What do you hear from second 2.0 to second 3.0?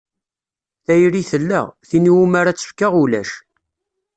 iwumi ara tt-fkeɣ